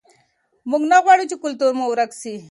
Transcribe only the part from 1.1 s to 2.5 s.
چې کلتور مو ورک سي.